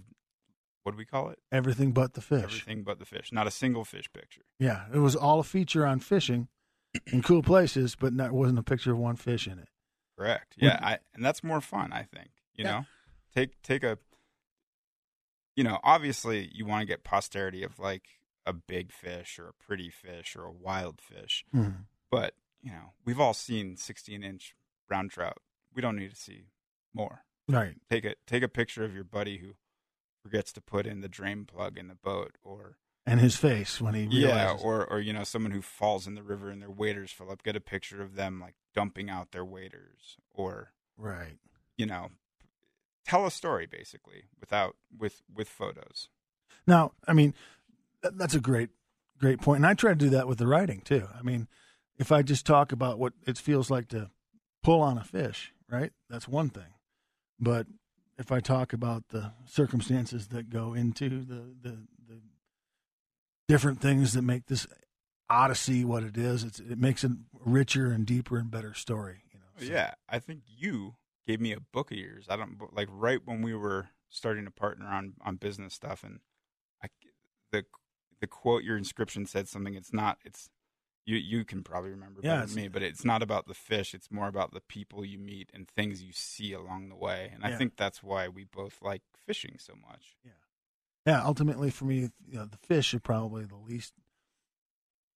[0.84, 1.40] what do we call it?
[1.52, 2.44] everything but the fish.
[2.44, 3.32] Everything but the fish.
[3.32, 4.44] Not a single fish picture.
[4.60, 6.48] Yeah, it was all a feature on fishing
[7.08, 9.68] in cool places, but not wasn't a picture of one fish in it.
[10.18, 10.54] Correct.
[10.58, 11.92] Yeah, I, and that's more fun.
[11.94, 12.30] I think.
[12.56, 12.72] You Yeah.
[12.72, 12.86] know,
[13.36, 13.98] take take a.
[15.56, 18.04] You know, obviously, you want to get posterity of like
[18.46, 21.86] a big fish or a pretty fish or a wild fish, Mhm.
[22.12, 24.56] but you know, we've all seen 16 inch
[24.88, 25.40] brown trout.
[25.74, 26.48] We don't need to see
[26.94, 27.24] more.
[27.48, 27.76] Right.
[27.90, 29.56] Take a take a picture of your buddy who
[30.28, 33.94] forgets to put in the drain plug in the boat, or And his face when
[33.94, 37.12] he yeah, or or you know, someone who falls in the river and their waders
[37.12, 37.44] fill up.
[37.44, 41.38] Get a picture of them like dumping out their waders, or right.
[41.78, 42.10] you know,
[43.06, 46.10] tell a story basically without with with photos.
[46.66, 47.34] Now, I mean,
[48.02, 48.70] that's a great,
[49.20, 51.08] great point, and I try to do that with the writing too.
[51.18, 51.48] I mean,
[51.98, 54.10] if I just talk about what it feels like to
[54.64, 55.94] pull on a fish, right?
[56.10, 56.74] That's one thing,
[57.40, 57.68] but
[58.18, 61.78] if I talk about the circumstances that go into the the,
[62.08, 62.22] the
[63.48, 64.68] different things that make this
[65.30, 67.12] odyssey what it is, it makes a
[67.46, 69.24] richer and deeper and better story.
[69.34, 72.26] You know, So- Yeah, I think you gave me a book of yours.
[72.30, 76.20] I don't like right when we were starting to partner on on business stuff, and
[76.84, 76.88] I
[77.52, 77.66] the
[78.20, 79.76] the quote your inscription said something.
[79.76, 80.18] It's not.
[80.26, 80.50] It's
[81.08, 81.18] you.
[81.18, 83.94] You can probably remember Yeah, better than me, but it's not about the fish.
[83.94, 87.32] It's more about the people you meet and things you see along the way.
[87.34, 90.18] And I think that's why we both like fishing so much.
[90.24, 90.32] yeah,
[91.06, 91.24] yeah.
[91.24, 93.94] ultimately for me, you know, the fish are probably the least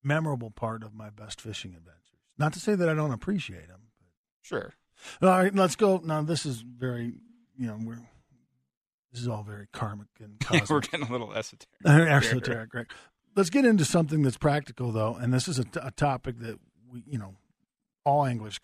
[0.03, 1.97] memorable part of my best fishing adventures.
[2.37, 3.81] Not to say that I don't appreciate them.
[4.41, 4.73] Sure.
[5.21, 6.01] All right, let's go.
[6.03, 7.13] Now, this is very,
[7.57, 7.99] you know, we're
[9.11, 10.69] this is all very karmic and cosmic.
[10.69, 11.67] we're getting a little esoteric.
[11.85, 12.87] esoteric, right?
[13.35, 16.59] Let's get into something that's practical, though, and this is a, t- a topic that
[16.91, 17.35] we, you know,
[18.03, 18.59] all anglers,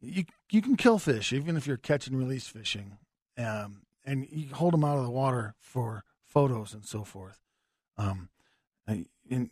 [0.00, 2.98] you you can kill fish even if you're catch and release fishing,
[3.36, 7.40] um, and you hold them out of the water for photos and so forth.
[7.96, 8.28] Um,
[8.86, 9.50] and and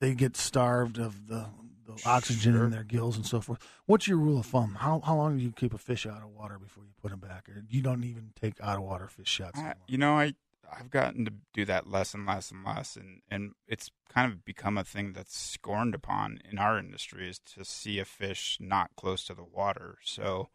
[0.00, 1.46] they get starved of the,
[1.86, 2.64] the oxygen Sure.
[2.64, 3.58] in their gills and so forth.
[3.84, 4.76] What's your rule of thumb?
[4.78, 7.20] How how long do you keep a fish out of water before you put them
[7.20, 9.58] back, or you don't even take out of water fish shots?
[9.58, 9.74] I, anymore?
[9.88, 10.34] you know, I
[10.72, 14.44] I've gotten to do that less and less and less, and and it's kind of
[14.44, 18.90] become a thing that's scorned upon in our industry is to see a fish not
[18.96, 19.98] close to the water.
[20.04, 20.48] So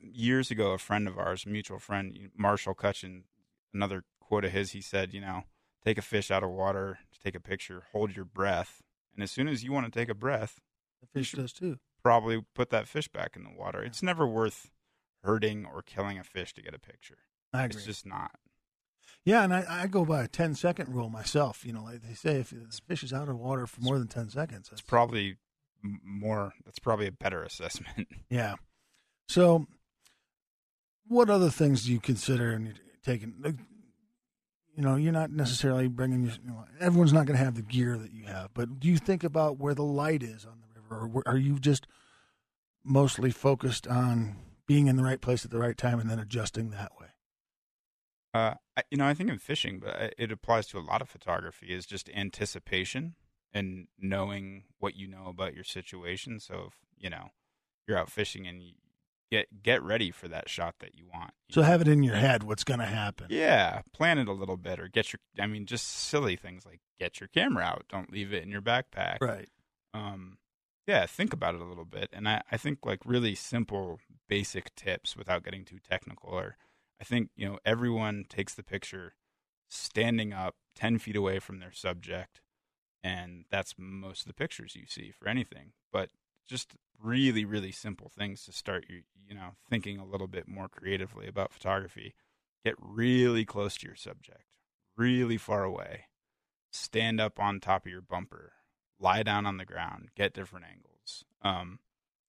[0.00, 3.24] years ago, a friend of ours, a mutual friend, Marshall Cutchin,
[3.74, 5.44] another quote of his, he said, you know,
[5.84, 8.82] take a fish out of water, to take a picture, hold your breath,
[9.14, 10.60] and as soon as you want to take a breath,
[11.00, 11.78] The fish does too.
[12.02, 13.82] probably put that fish back in the water.
[13.82, 14.70] It's never worth
[15.24, 17.18] hurting or killing a fish to get a picture.
[17.52, 17.78] I agree.
[17.78, 18.32] It's just not.
[19.24, 21.64] Yeah, and I, I go by a 10 second rule myself.
[21.64, 24.08] You know, like they say, if the fish is out of water for more than
[24.08, 25.36] 10 seconds, It's that's probably
[25.82, 26.52] more.
[26.64, 28.08] That's probably a better assessment.
[28.30, 28.54] Yeah.
[29.28, 29.66] So,
[31.06, 33.34] what other things do you consider and you're taking?
[34.76, 36.32] You know, you're not necessarily bringing your.
[36.42, 38.96] You know, everyone's not going to have the gear that you have, but do you
[38.96, 41.86] think about where the light is on the river, or where- are you just
[42.84, 46.70] mostly focused on being in the right place at the right time and then adjusting
[46.70, 46.99] that way?
[48.32, 51.08] Uh, I, you know, I think in fishing, but it applies to a lot of
[51.08, 51.68] photography.
[51.74, 53.14] Is just anticipation
[53.52, 56.38] and knowing what you know about your situation.
[56.40, 57.30] So if you know
[57.88, 58.74] you're out fishing and you
[59.30, 61.32] get get ready for that shot that you want.
[61.48, 61.66] you So know?
[61.66, 63.26] have it in your head what's going to happen.
[63.30, 65.20] Yeah, plan it a little bit, or get your.
[65.40, 67.84] I mean, just silly things like get your camera out.
[67.88, 69.18] Don't leave it in your backpack.
[69.20, 69.48] Right.
[69.94, 70.38] um
[70.86, 74.74] yeah think about it a little bit and i i think like really simple basic
[74.74, 76.56] tips without getting too technical or
[77.00, 79.14] i think you know everyone takes the picture
[79.68, 82.40] standing up 10 feet away from their subject
[83.02, 85.72] and that's most of the pictures you see for anything.
[85.92, 86.10] But
[86.48, 90.68] just really really simple things to start you you know thinking a little bit more
[90.68, 92.14] creatively about photography.
[92.64, 94.44] Get really close to your subject
[94.96, 96.06] really far away.
[96.72, 98.52] Stand up on top of your bumper.
[98.98, 101.24] Lie down on the ground, get different angles.
[101.42, 101.78] Um,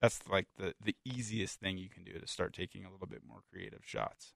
[0.01, 3.23] that's like the the easiest thing you can do to start taking a little bit
[3.27, 4.33] more creative shots.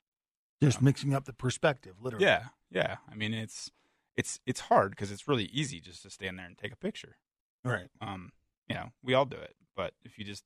[0.62, 2.26] Just mixing up the perspective, literally.
[2.26, 2.98] Yeah, yeah.
[3.12, 3.70] I mean, it's
[4.16, 7.18] it's it's hard because it's really easy just to stand there and take a picture.
[7.64, 7.88] Right.
[8.02, 8.32] Um,
[8.68, 10.44] you know, we all do it, but if you just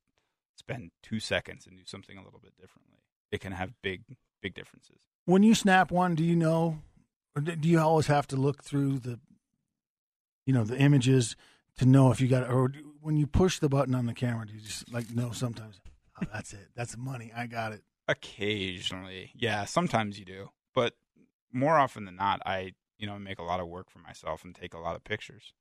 [0.57, 2.97] spend two seconds and do something a little bit differently,
[3.32, 4.01] it can have big
[4.41, 4.97] big differences.
[5.26, 6.80] When you snap one, do you know,
[7.36, 9.20] or do you always have to look through the,
[10.45, 11.36] you know, the images
[11.78, 14.45] to know if you got, or do- when you push the button on the camera,
[14.45, 15.80] do you just like know sometimes?
[16.22, 16.68] Oh, that's it.
[16.76, 17.32] That's money.
[17.36, 17.84] I got it.
[18.10, 19.66] Occasionally, yeah.
[19.66, 20.93] Sometimes you do, but
[21.53, 24.53] more often than not, I you know make a lot of work for myself and
[24.55, 25.53] take a lot of pictures.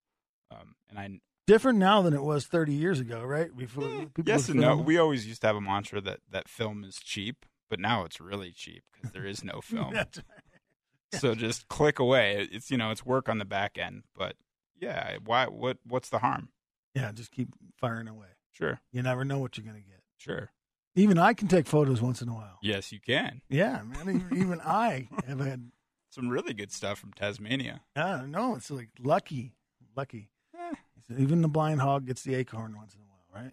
[0.50, 3.54] Um, and I Different now than it was 30 years ago, right?
[3.56, 4.76] Before people yes and no.
[4.76, 8.20] We always used to have a mantra that that film is cheap, but now it's
[8.20, 9.94] really cheap because there is no film.
[9.94, 10.18] Right.
[11.14, 12.48] so just click away.
[12.52, 14.36] It's you know it's work on the back end, but
[14.78, 15.46] yeah, why?
[15.46, 15.78] What?
[15.84, 16.50] What's the harm?
[16.94, 18.26] yeah, just keep firing away.
[18.52, 20.02] Sure, You never know what you're to get.
[20.16, 20.50] sure.
[20.98, 22.58] Even I can take photos once in a while.
[22.60, 23.40] Yes, you can.
[23.48, 24.26] Yeah, man.
[24.34, 25.70] Even I have had.
[26.10, 27.82] Some really good stuff from Tasmania.
[27.94, 28.56] Don't know.
[28.56, 29.52] It's like lucky,
[29.94, 30.30] lucky.
[30.58, 30.74] Eh,
[31.18, 33.52] Even the blind hog gets the acorn once in a while, right?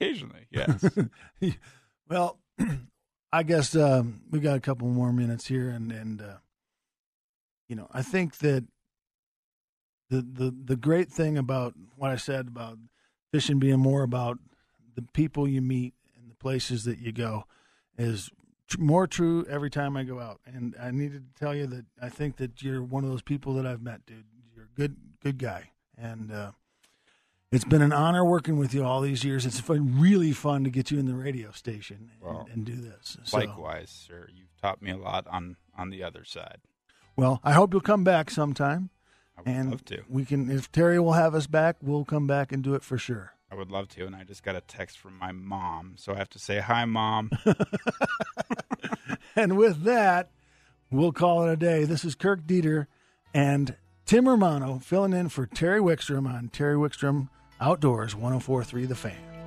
[0.00, 0.88] occasionally, yes.
[2.08, 2.38] well,
[3.32, 6.36] I guess um, we got a couple more minutes here, and and uh,
[7.68, 8.64] you know, I think that
[10.08, 12.78] the the the great thing about what I said about
[13.32, 14.38] fishing being more about
[14.94, 15.92] the people you meet
[16.40, 17.44] places that you go
[17.96, 18.30] is
[18.66, 20.40] tr- more true every time I go out.
[20.44, 23.54] And I needed to tell you that I think that you're one of those people
[23.54, 24.24] that I've met, dude.
[24.56, 26.50] You're a good good guy, and uh,
[27.52, 29.44] it's been an honor working with you all these years.
[29.46, 32.74] It's been really fun to get you in the radio station and, Well, and do
[32.76, 33.16] this.
[33.24, 34.28] So, Likewise, sir.
[34.34, 36.58] You've taught me a lot on on the other side.
[37.16, 38.90] well, I hope you'll come back sometime.
[39.36, 40.02] I would And love to.
[40.08, 42.98] we can, if Terry will have us back, we'll come back and do it for
[42.98, 43.32] sure.
[43.50, 44.06] I would love to.
[44.06, 46.84] And I just got a text from my mom, so I have to say hi,
[46.84, 47.30] mom.
[49.36, 50.30] And with that,
[50.90, 51.84] we'll call it a day.
[51.84, 52.88] This is Kirk Deeter
[53.32, 57.28] and Tim Romano filling in for Terry Wickstrom on Terry Wickstrom
[57.60, 59.39] Outdoors 1043 The Fan.